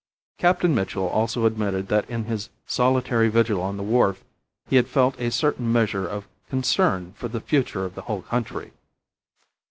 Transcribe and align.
Captain 0.39 0.73
Mitchell 0.73 1.05
also 1.07 1.45
admitted 1.45 1.87
that 1.87 2.09
in 2.09 2.23
his 2.23 2.49
solitary 2.65 3.29
vigil 3.29 3.61
on 3.61 3.77
the 3.77 3.83
wharf 3.83 4.23
he 4.67 4.77
had 4.77 4.87
felt 4.87 5.13
a 5.21 5.29
certain 5.29 5.71
measure 5.71 6.07
of 6.07 6.27
concern 6.49 7.13
for 7.15 7.27
the 7.27 7.39
future 7.39 7.85
of 7.85 7.93
the 7.93 8.01
whole 8.01 8.23
country. 8.23 8.73